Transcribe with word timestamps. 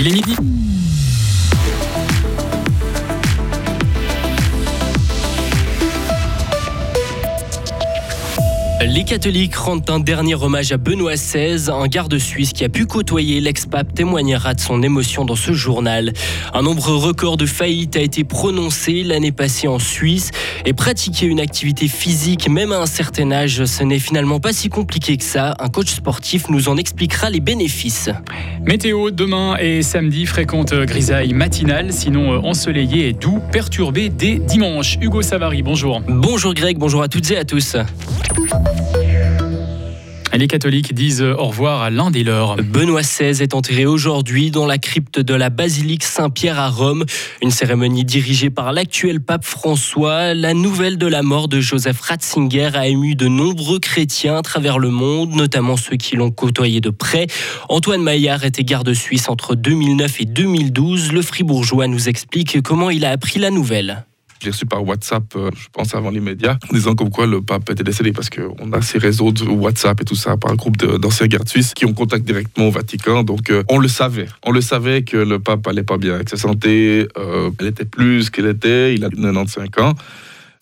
Il 0.00 0.06
est 0.06 0.12
midi. 0.12 0.36
Les 8.80 9.02
catholiques 9.02 9.56
rendent 9.56 9.90
un 9.90 9.98
dernier 9.98 10.36
hommage 10.36 10.70
à 10.70 10.76
Benoît 10.76 11.14
XVI, 11.14 11.68
un 11.68 11.88
garde 11.88 12.16
suisse 12.16 12.52
qui 12.52 12.64
a 12.64 12.68
pu 12.68 12.86
côtoyer 12.86 13.40
l'ex-pape 13.40 13.92
témoignera 13.92 14.54
de 14.54 14.60
son 14.60 14.84
émotion 14.84 15.24
dans 15.24 15.34
ce 15.34 15.52
journal. 15.52 16.12
Un 16.54 16.62
nombre 16.62 16.90
record 16.94 17.36
de 17.36 17.44
faillites 17.44 17.96
a 17.96 18.00
été 18.00 18.22
prononcé 18.22 19.02
l'année 19.02 19.32
passée 19.32 19.66
en 19.66 19.80
Suisse 19.80 20.30
et 20.64 20.74
pratiquer 20.74 21.26
une 21.26 21.40
activité 21.40 21.88
physique 21.88 22.48
même 22.48 22.70
à 22.70 22.78
un 22.78 22.86
certain 22.86 23.32
âge, 23.32 23.64
ce 23.64 23.82
n'est 23.82 23.98
finalement 23.98 24.38
pas 24.38 24.52
si 24.52 24.68
compliqué 24.68 25.16
que 25.16 25.24
ça. 25.24 25.56
Un 25.58 25.68
coach 25.68 25.88
sportif 25.88 26.48
nous 26.48 26.68
en 26.68 26.76
expliquera 26.76 27.30
les 27.30 27.40
bénéfices. 27.40 28.10
Météo 28.64 29.10
demain 29.10 29.56
et 29.58 29.82
samedi, 29.82 30.24
fréquente 30.24 30.72
grisaille 30.72 31.32
matinale, 31.32 31.92
sinon 31.92 32.32
euh, 32.32 32.38
ensoleillé 32.38 33.08
et 33.08 33.12
doux, 33.12 33.40
perturbé 33.50 34.08
dès 34.08 34.36
dimanche. 34.36 34.98
Hugo 35.00 35.20
Savary, 35.22 35.62
bonjour. 35.62 36.00
Bonjour 36.06 36.54
Greg, 36.54 36.78
bonjour 36.78 37.02
à 37.02 37.08
toutes 37.08 37.30
et 37.32 37.38
à 37.38 37.44
tous. 37.44 37.76
Les 40.38 40.46
catholiques 40.46 40.94
disent 40.94 41.20
au 41.20 41.46
revoir 41.46 41.82
à 41.82 41.90
l'un 41.90 42.12
des 42.12 42.22
leurs. 42.22 42.54
Benoît 42.58 43.00
XVI 43.00 43.42
est 43.42 43.54
enterré 43.54 43.86
aujourd'hui 43.86 44.52
dans 44.52 44.66
la 44.66 44.78
crypte 44.78 45.18
de 45.18 45.34
la 45.34 45.50
basilique 45.50 46.04
Saint-Pierre 46.04 46.60
à 46.60 46.68
Rome. 46.68 47.04
Une 47.42 47.50
cérémonie 47.50 48.04
dirigée 48.04 48.48
par 48.48 48.72
l'actuel 48.72 49.20
pape 49.20 49.44
François. 49.44 50.34
La 50.34 50.54
nouvelle 50.54 50.96
de 50.96 51.08
la 51.08 51.24
mort 51.24 51.48
de 51.48 51.58
Joseph 51.58 52.00
Ratzinger 52.02 52.70
a 52.74 52.86
ému 52.86 53.16
de 53.16 53.26
nombreux 53.26 53.80
chrétiens 53.80 54.36
à 54.36 54.42
travers 54.42 54.78
le 54.78 54.90
monde, 54.90 55.32
notamment 55.32 55.76
ceux 55.76 55.96
qui 55.96 56.14
l'ont 56.14 56.30
côtoyé 56.30 56.80
de 56.80 56.90
près. 56.90 57.26
Antoine 57.68 58.04
Maillard 58.04 58.44
était 58.44 58.62
garde 58.62 58.94
suisse 58.94 59.28
entre 59.28 59.56
2009 59.56 60.20
et 60.20 60.24
2012. 60.24 61.10
Le 61.10 61.22
fribourgeois 61.22 61.88
nous 61.88 62.08
explique 62.08 62.62
comment 62.62 62.90
il 62.90 63.04
a 63.04 63.10
appris 63.10 63.40
la 63.40 63.50
nouvelle. 63.50 64.04
Je 64.40 64.46
l'ai 64.46 64.50
reçu 64.52 64.66
par 64.66 64.84
WhatsApp, 64.86 65.24
euh, 65.34 65.50
je 65.56 65.66
pense 65.72 65.94
avant 65.94 66.10
les 66.10 66.20
médias, 66.20 66.56
disant 66.72 66.94
comme 66.94 67.10
quoi 67.10 67.26
le 67.26 67.42
pape 67.42 67.68
était 67.70 67.82
décédé 67.82 68.12
parce 68.12 68.30
qu'on 68.30 68.72
a 68.72 68.82
ces 68.82 68.98
réseaux 68.98 69.32
de 69.32 69.44
WhatsApp 69.44 70.00
et 70.00 70.04
tout 70.04 70.14
ça 70.14 70.36
par 70.36 70.52
un 70.52 70.54
groupe 70.54 70.76
d'anciens 70.76 71.26
gardes 71.26 71.48
suisses 71.48 71.74
qui 71.74 71.86
ont 71.86 71.92
contact 71.92 72.24
directement 72.24 72.68
au 72.68 72.70
Vatican. 72.70 73.24
Donc 73.24 73.50
euh, 73.50 73.64
on 73.68 73.78
le 73.78 73.88
savait. 73.88 74.28
On 74.44 74.52
le 74.52 74.60
savait 74.60 75.02
que 75.02 75.16
le 75.16 75.40
pape 75.40 75.66
allait 75.66 75.82
pas 75.82 75.98
bien 75.98 76.14
avec 76.14 76.28
sa 76.28 76.36
santé. 76.36 77.08
Euh, 77.18 77.50
elle 77.58 77.66
était 77.66 77.84
plus 77.84 78.30
qu'elle 78.30 78.46
était. 78.46 78.94
Il 78.94 79.04
a 79.04 79.10
95 79.10 79.68
ans. 79.78 79.94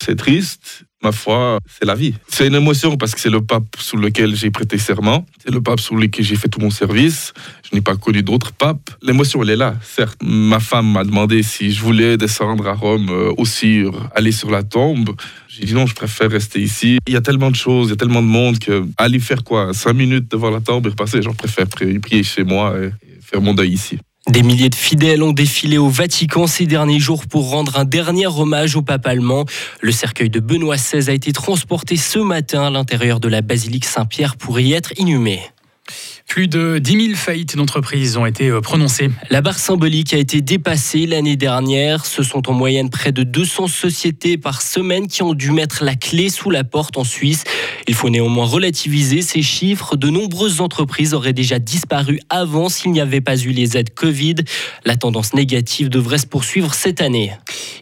C'est 0.01 0.15
triste, 0.15 0.85
ma 1.03 1.11
foi, 1.11 1.59
c'est 1.67 1.85
la 1.85 1.95
vie. 1.95 2.13
C'est 2.27 2.47
une 2.47 2.55
émotion 2.55 2.97
parce 2.97 3.13
que 3.13 3.19
c'est 3.19 3.29
le 3.29 3.41
pape 3.41 3.75
sous 3.77 3.97
lequel 3.97 4.35
j'ai 4.35 4.49
prêté 4.51 4.77
serment. 4.77 5.25
C'est 5.43 5.51
le 5.51 5.61
pape 5.61 5.79
sous 5.79 5.95
lequel 5.95 6.25
j'ai 6.25 6.35
fait 6.35 6.49
tout 6.49 6.59
mon 6.59 6.69
service. 6.69 7.33
Je 7.69 7.75
n'ai 7.75 7.81
pas 7.81 7.95
connu 7.95 8.23
d'autres 8.23 8.51
papes. 8.51 8.89
L'émotion, 9.01 9.43
elle 9.43 9.51
est 9.51 9.55
là, 9.55 9.75
certes. 9.81 10.19
Ma 10.23 10.59
femme 10.59 10.91
m'a 10.91 11.03
demandé 11.03 11.43
si 11.43 11.71
je 11.71 11.81
voulais 11.81 12.17
descendre 12.17 12.67
à 12.67 12.73
Rome 12.73 13.09
euh, 13.09 13.33
aussi, 13.37 13.83
aller 14.15 14.31
sur 14.31 14.49
la 14.49 14.63
tombe. 14.63 15.15
J'ai 15.47 15.65
dit 15.65 15.73
non, 15.73 15.85
je 15.85 15.95
préfère 15.95 16.31
rester 16.31 16.61
ici. 16.61 16.97
Il 17.07 17.13
y 17.13 17.17
a 17.17 17.21
tellement 17.21 17.51
de 17.51 17.55
choses, 17.55 17.87
il 17.87 17.91
y 17.91 17.93
a 17.93 17.97
tellement 17.97 18.21
de 18.21 18.27
monde 18.27 18.59
que 18.59 18.85
aller 18.97 19.19
faire 19.19 19.43
quoi? 19.43 19.73
Cinq 19.73 19.93
minutes 19.93 20.29
devant 20.31 20.49
la 20.49 20.61
tombe 20.61 20.85
et 20.87 20.89
repasser, 20.89 21.21
j'en 21.21 21.33
préfère 21.33 21.67
prier 21.67 22.23
chez 22.23 22.43
moi 22.43 22.75
et 22.77 22.91
faire 23.21 23.41
mon 23.41 23.53
deuil 23.53 23.71
ici. 23.71 23.99
Des 24.29 24.43
milliers 24.43 24.69
de 24.69 24.75
fidèles 24.75 25.23
ont 25.23 25.31
défilé 25.31 25.77
au 25.77 25.87
Vatican 25.87 26.47
ces 26.47 26.65
derniers 26.65 26.99
jours 26.99 27.25
pour 27.27 27.49
rendre 27.49 27.79
un 27.79 27.85
dernier 27.85 28.27
hommage 28.27 28.75
au 28.75 28.81
pape 28.81 29.07
allemand. 29.07 29.45
Le 29.81 29.91
cercueil 29.91 30.29
de 30.29 30.39
Benoît 30.39 30.75
XVI 30.75 31.09
a 31.09 31.13
été 31.13 31.31
transporté 31.31 31.95
ce 31.95 32.19
matin 32.19 32.63
à 32.63 32.69
l'intérieur 32.69 33.19
de 33.19 33.29
la 33.29 33.41
basilique 33.41 33.85
Saint-Pierre 33.85 34.35
pour 34.35 34.59
y 34.59 34.73
être 34.73 34.91
inhumé. 34.97 35.41
Plus 36.37 36.47
de 36.47 36.77
10 36.77 37.05
000 37.07 37.15
faillites 37.15 37.57
d'entreprises 37.57 38.15
ont 38.15 38.27
été 38.27 38.49
euh, 38.49 38.61
prononcées. 38.61 39.09
La 39.31 39.41
barre 39.41 39.57
symbolique 39.57 40.13
a 40.13 40.17
été 40.17 40.39
dépassée 40.41 41.07
l'année 41.07 41.35
dernière. 41.35 42.05
Ce 42.05 42.21
sont 42.21 42.47
en 42.47 42.53
moyenne 42.53 42.91
près 42.91 43.11
de 43.11 43.23
200 43.23 43.65
sociétés 43.65 44.37
par 44.37 44.61
semaine 44.61 45.07
qui 45.07 45.23
ont 45.23 45.33
dû 45.33 45.49
mettre 45.49 45.83
la 45.83 45.95
clé 45.95 46.29
sous 46.29 46.51
la 46.51 46.63
porte 46.63 46.95
en 46.95 47.03
Suisse. 47.03 47.43
Il 47.87 47.95
faut 47.95 48.11
néanmoins 48.11 48.45
relativiser 48.45 49.23
ces 49.23 49.41
chiffres. 49.41 49.95
De 49.95 50.11
nombreuses 50.11 50.61
entreprises 50.61 51.15
auraient 51.15 51.33
déjà 51.33 51.57
disparu 51.57 52.19
avant 52.29 52.69
s'il 52.69 52.91
n'y 52.91 53.01
avait 53.01 53.19
pas 53.19 53.35
eu 53.35 53.49
les 53.49 53.75
aides 53.75 53.95
Covid. 53.95 54.35
La 54.85 54.95
tendance 54.95 55.33
négative 55.33 55.89
devrait 55.89 56.19
se 56.19 56.27
poursuivre 56.27 56.75
cette 56.75 57.01
année. 57.01 57.31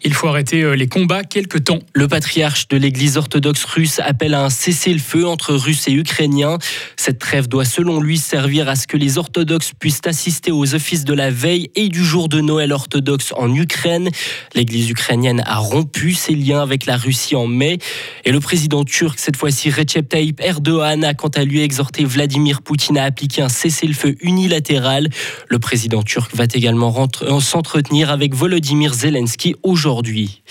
Il 0.06 0.14
faut 0.14 0.30
arrêter 0.30 0.62
euh, 0.62 0.78
les 0.78 0.88
combats 0.88 1.26
quelque 1.26 1.58
temps. 1.58 1.80
Le 1.94 2.08
patriarche 2.08 2.70
de 2.70 2.78
l'église 2.78 3.18
orthodoxe 3.18 3.66
russe 3.66 4.00
appelle 4.00 4.34
à 4.34 4.46
un 4.46 4.50
cessez-le-feu 4.50 5.28
entre 5.28 5.56
Russes 5.56 5.90
et 5.90 5.94
Ukrainiens. 5.94 6.58
Cette 6.96 7.20
trêve 7.20 7.50
doit 7.50 7.66
selon 7.66 8.00
lui 8.00 8.18
servir 8.18 8.45
à 8.46 8.76
ce 8.76 8.86
que 8.86 8.96
les 8.96 9.18
orthodoxes 9.18 9.72
puissent 9.80 10.06
assister 10.06 10.52
aux 10.52 10.76
offices 10.76 11.04
de 11.04 11.16
la 11.16 11.32
veille 11.32 11.72
et 11.74 11.90
du 11.90 12.06
jour 12.06 12.30
de 12.30 12.42
Noël 12.42 12.74
orthodoxe 12.74 13.34
en 13.36 13.52
Ukraine. 13.52 14.12
L'église 14.54 14.88
ukrainienne 14.92 15.42
a 15.48 15.58
rompu 15.58 16.14
ses 16.14 16.36
liens 16.36 16.62
avec 16.62 16.86
la 16.86 16.96
Russie 16.96 17.36
en 17.36 17.48
mai 17.48 17.80
et 18.24 18.32
le 18.32 18.40
président 18.40 18.84
turc, 18.84 19.18
cette 19.18 19.36
fois-ci 19.36 19.72
Recep 19.72 20.08
Tayyip 20.08 20.40
Erdogan, 20.42 21.04
a 21.04 21.16
quant 21.16 21.30
à 21.30 21.44
lui 21.44 21.62
exhorté 21.62 22.06
Vladimir 22.06 22.62
Poutine 22.62 23.00
à 23.00 23.06
appliquer 23.06 23.42
un 23.42 23.50
cessez-le-feu 23.50 24.16
unilatéral. 24.22 25.10
Le 25.50 25.58
président 25.58 26.04
turc 26.04 26.36
va 26.36 26.46
également 26.54 26.94
s'entretenir 27.40 28.12
avec 28.12 28.36
Volodymyr 28.36 28.94
Zelensky 28.94 29.56
aujourd'hui. 29.64 30.44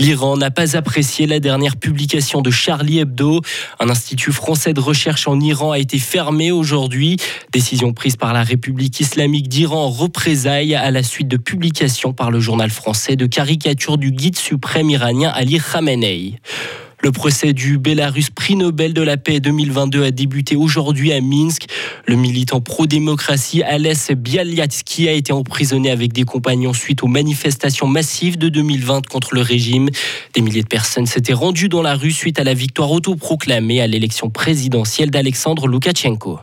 L'Iran 0.00 0.36
n'a 0.36 0.50
pas 0.50 0.76
apprécié 0.76 1.26
la 1.26 1.38
dernière 1.38 1.76
publication 1.76 2.42
de 2.42 2.50
Charlie 2.50 2.98
Hebdo. 2.98 3.40
Un 3.78 3.88
institut 3.88 4.32
français 4.32 4.72
de 4.72 4.80
recherche 4.80 5.28
en 5.28 5.38
Iran 5.38 5.70
a 5.70 5.78
été 5.78 5.98
fermé 5.98 6.50
aujourd'hui. 6.50 7.16
Décision 7.52 7.92
prise 7.92 8.16
par 8.16 8.32
la 8.32 8.42
République 8.42 8.98
islamique 8.98 9.48
d'Iran 9.48 9.84
en 9.84 9.90
représailles 9.90 10.74
à 10.74 10.90
la 10.90 11.04
suite 11.04 11.28
de 11.28 11.36
publications 11.36 12.12
par 12.12 12.32
le 12.32 12.40
journal 12.40 12.70
français 12.70 13.14
de 13.14 13.26
caricatures 13.26 13.96
du 13.96 14.10
guide 14.10 14.36
suprême 14.36 14.90
iranien 14.90 15.30
Ali 15.32 15.60
Khamenei. 15.60 16.40
Le 17.04 17.12
procès 17.12 17.52
du 17.52 17.76
Bélarus 17.76 18.30
prix 18.30 18.56
Nobel 18.56 18.94
de 18.94 19.02
la 19.02 19.18
paix 19.18 19.38
2022 19.38 20.04
a 20.04 20.10
débuté 20.10 20.56
aujourd'hui 20.56 21.12
à 21.12 21.20
Minsk. 21.20 21.66
Le 22.06 22.16
militant 22.16 22.62
pro-démocratie 22.62 23.62
Alès 23.62 24.10
Bialyatsky 24.12 25.06
a 25.10 25.12
été 25.12 25.30
emprisonné 25.30 25.90
avec 25.90 26.14
des 26.14 26.22
compagnons 26.22 26.72
suite 26.72 27.02
aux 27.02 27.06
manifestations 27.06 27.86
massives 27.86 28.38
de 28.38 28.48
2020 28.48 29.06
contre 29.06 29.34
le 29.34 29.42
régime. 29.42 29.90
Des 30.32 30.40
milliers 30.40 30.62
de 30.62 30.66
personnes 30.66 31.04
s'étaient 31.04 31.34
rendues 31.34 31.68
dans 31.68 31.82
la 31.82 31.94
rue 31.94 32.10
suite 32.10 32.40
à 32.40 32.44
la 32.44 32.54
victoire 32.54 32.90
autoproclamée 32.90 33.82
à 33.82 33.86
l'élection 33.86 34.30
présidentielle 34.30 35.10
d'Alexandre 35.10 35.68
Loukachenko. 35.68 36.38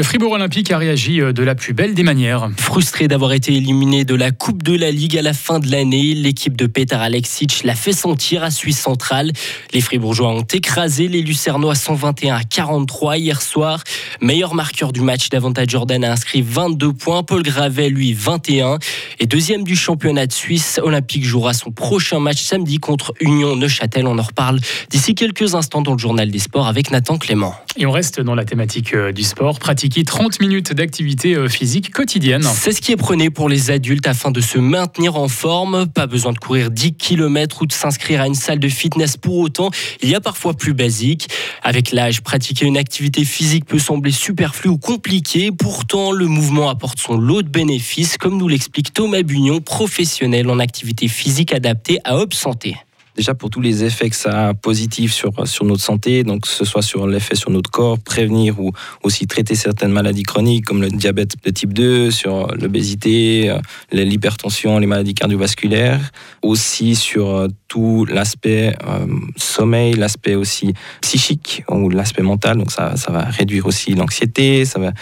Le 0.00 0.04
Fribourg 0.04 0.32
Olympique 0.32 0.70
a 0.70 0.78
réagi 0.78 1.20
euh, 1.20 1.34
de 1.34 1.42
la 1.42 1.54
plus 1.54 1.74
belle 1.74 1.92
des 1.92 2.02
manières. 2.02 2.48
Frustré 2.56 3.06
d'avoir 3.06 3.34
été 3.34 3.52
éliminé 3.52 4.06
de 4.06 4.14
la 4.14 4.30
Coupe 4.30 4.62
de 4.62 4.74
la 4.74 4.90
Ligue 4.90 5.18
à 5.18 5.20
la 5.20 5.34
fin 5.34 5.58
de 5.58 5.70
l'année, 5.70 6.14
l'équipe 6.14 6.56
de 6.56 6.66
Peter 6.66 6.94
Alexic 6.94 7.64
l'a 7.64 7.74
fait 7.74 7.92
sentir 7.92 8.42
à 8.42 8.50
Suisse 8.50 8.80
centrale. 8.80 9.30
Les 9.74 9.82
Fribourgeois 9.82 10.30
ont 10.30 10.40
écrasé 10.40 11.06
les 11.06 11.20
Lucernois 11.20 11.74
121 11.74 12.36
à 12.36 12.44
43 12.44 13.18
hier 13.18 13.42
soir. 13.42 13.84
Meilleur 14.22 14.54
marqueur 14.54 14.92
du 14.92 15.02
match, 15.02 15.28
Davantage 15.28 15.68
Jordan 15.68 16.02
a 16.02 16.12
inscrit 16.12 16.40
22 16.40 16.94
points, 16.94 17.22
Paul 17.22 17.42
Gravet 17.42 17.90
lui 17.90 18.14
21. 18.14 18.78
Et 19.18 19.26
deuxième 19.26 19.64
du 19.64 19.76
championnat 19.76 20.26
de 20.26 20.32
Suisse, 20.32 20.80
Olympique 20.82 21.26
jouera 21.26 21.52
son 21.52 21.72
prochain 21.72 22.20
match 22.20 22.40
samedi 22.40 22.78
contre 22.78 23.12
Union 23.20 23.54
Neuchâtel. 23.54 24.06
On 24.06 24.18
en 24.18 24.22
reparle 24.22 24.60
d'ici 24.88 25.14
quelques 25.14 25.54
instants 25.54 25.82
dans 25.82 25.92
le 25.92 25.98
journal 25.98 26.30
des 26.30 26.38
sports 26.38 26.68
avec 26.68 26.90
Nathan 26.90 27.18
Clément. 27.18 27.54
Et 27.76 27.84
on 27.84 27.92
reste 27.92 28.20
dans 28.20 28.34
la 28.34 28.46
thématique 28.46 28.94
euh, 28.94 29.12
du 29.12 29.24
sport, 29.24 29.58
pratiquer 29.90 30.04
30 30.04 30.40
minutes 30.40 30.72
d'activité 30.72 31.34
euh, 31.34 31.48
physique 31.48 31.90
quotidienne. 31.90 32.44
C'est 32.44 32.70
ce 32.70 32.80
qui 32.80 32.92
est 32.92 32.96
prôné 32.96 33.28
pour 33.28 33.48
les 33.48 33.72
adultes 33.72 34.06
afin 34.06 34.30
de 34.30 34.40
se 34.40 34.56
maintenir 34.56 35.16
en 35.16 35.26
forme. 35.26 35.88
Pas 35.88 36.06
besoin 36.06 36.32
de 36.32 36.38
courir 36.38 36.70
10 36.70 36.94
km 36.94 37.62
ou 37.62 37.66
de 37.66 37.72
s'inscrire 37.72 38.20
à 38.20 38.28
une 38.28 38.36
salle 38.36 38.60
de 38.60 38.68
fitness 38.68 39.16
pour 39.16 39.38
autant. 39.38 39.70
Il 40.00 40.08
y 40.08 40.14
a 40.14 40.20
parfois 40.20 40.54
plus 40.54 40.74
basique. 40.74 41.26
Avec 41.64 41.90
l'âge, 41.90 42.20
pratiquer 42.20 42.66
une 42.66 42.76
activité 42.76 43.24
physique 43.24 43.64
peut 43.64 43.80
sembler 43.80 44.12
superflu 44.12 44.70
ou 44.70 44.78
compliqué. 44.78 45.50
Pourtant, 45.50 46.12
le 46.12 46.26
mouvement 46.26 46.68
apporte 46.68 47.00
son 47.00 47.16
lot 47.16 47.42
de 47.42 47.48
bénéfices, 47.48 48.16
comme 48.16 48.38
nous 48.38 48.46
l'explique 48.46 48.92
Thomas 48.92 49.22
Bugnon, 49.22 49.60
professionnel 49.60 50.48
en 50.50 50.60
activité 50.60 51.08
physique 51.08 51.52
adaptée 51.52 51.98
à 52.04 52.16
Hop 52.16 52.32
Santé 52.32 52.76
déjà 53.16 53.34
pour 53.34 53.50
tous 53.50 53.60
les 53.60 53.84
effets 53.84 54.10
que 54.10 54.16
ça 54.16 54.48
a 54.48 54.54
positifs 54.54 55.12
sur, 55.12 55.32
notre 55.62 55.82
santé, 55.82 56.24
donc 56.24 56.42
que 56.42 56.48
ce 56.48 56.64
soit 56.64 56.82
sur 56.82 57.06
l'effet 57.06 57.34
sur 57.34 57.50
notre 57.50 57.70
corps, 57.70 57.98
prévenir 57.98 58.60
ou 58.60 58.72
aussi 59.02 59.26
traiter 59.26 59.54
certaines 59.54 59.92
maladies 59.92 60.22
chroniques 60.22 60.64
comme 60.64 60.82
le 60.82 60.90
diabète 60.90 61.34
de 61.44 61.50
type 61.50 61.72
2, 61.72 62.10
sur 62.10 62.48
l'obésité, 62.54 63.50
euh, 63.50 63.58
l'hypertension, 63.92 64.78
les 64.78 64.86
maladies 64.86 65.14
cardiovasculaires, 65.14 66.10
aussi 66.42 66.94
sur 66.94 67.28
euh, 67.28 67.48
tout 67.70 68.04
l'aspect 68.04 68.76
euh, 68.86 69.06
sommeil, 69.36 69.94
l'aspect 69.94 70.34
aussi 70.34 70.74
psychique 71.00 71.64
ou 71.70 71.88
l'aspect 71.88 72.22
mental, 72.22 72.58
donc 72.58 72.72
ça, 72.72 72.96
ça 72.96 73.12
va 73.12 73.22
réduire 73.22 73.64
aussi 73.64 73.94
l'anxiété, 73.94 74.64
ça 74.64 74.78
va 74.80 74.92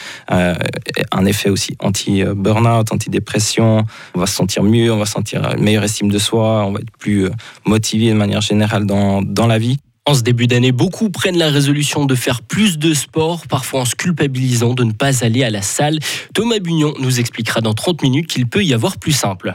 un 1.10 1.24
effet 1.24 1.48
aussi 1.48 1.76
anti-burnout, 1.80 2.92
anti-dépression, 2.92 3.86
on 4.14 4.20
va 4.20 4.26
se 4.26 4.34
sentir 4.34 4.62
mieux, 4.62 4.92
on 4.92 4.98
va 4.98 5.06
sentir 5.06 5.50
une 5.56 5.64
meilleure 5.64 5.84
estime 5.84 6.10
de 6.10 6.18
soi, 6.18 6.66
on 6.66 6.72
va 6.72 6.80
être 6.80 6.92
plus 6.98 7.28
motivé 7.64 8.10
de 8.10 8.14
manière 8.14 8.42
générale 8.42 8.84
dans, 8.84 9.22
dans 9.22 9.46
la 9.46 9.58
vie. 9.58 9.78
En 10.04 10.14
ce 10.14 10.22
début 10.22 10.46
d'année, 10.46 10.72
beaucoup 10.72 11.10
prennent 11.10 11.38
la 11.38 11.50
résolution 11.50 12.04
de 12.04 12.14
faire 12.14 12.42
plus 12.42 12.78
de 12.78 12.94
sport, 12.94 13.46
parfois 13.46 13.80
en 13.80 13.84
se 13.84 13.94
culpabilisant 13.94 14.74
de 14.74 14.84
ne 14.84 14.92
pas 14.92 15.24
aller 15.24 15.42
à 15.42 15.50
la 15.50 15.62
salle. 15.62 15.98
Thomas 16.34 16.58
Bugnon 16.60 16.94
nous 16.98 17.18
expliquera 17.18 17.60
dans 17.60 17.74
30 17.74 18.02
minutes 18.02 18.26
qu'il 18.26 18.46
peut 18.46 18.64
y 18.64 18.74
avoir 18.74 18.98
plus 18.98 19.12
simple. 19.12 19.54